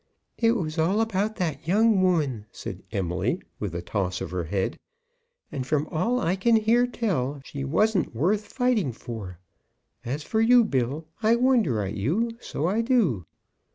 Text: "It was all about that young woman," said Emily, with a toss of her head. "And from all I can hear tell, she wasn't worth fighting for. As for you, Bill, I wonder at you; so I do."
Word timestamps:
"It 0.39 0.53
was 0.53 0.79
all 0.79 0.99
about 0.99 1.35
that 1.35 1.67
young 1.67 2.01
woman," 2.01 2.47
said 2.51 2.81
Emily, 2.91 3.39
with 3.59 3.75
a 3.75 3.83
toss 3.83 4.19
of 4.19 4.31
her 4.31 4.45
head. 4.45 4.79
"And 5.51 5.63
from 5.67 5.85
all 5.91 6.19
I 6.19 6.35
can 6.35 6.55
hear 6.55 6.87
tell, 6.87 7.39
she 7.45 7.63
wasn't 7.63 8.15
worth 8.15 8.47
fighting 8.47 8.93
for. 8.93 9.37
As 10.03 10.23
for 10.23 10.41
you, 10.41 10.63
Bill, 10.63 11.05
I 11.21 11.35
wonder 11.35 11.83
at 11.83 11.93
you; 11.93 12.31
so 12.39 12.65
I 12.65 12.81
do." 12.81 13.27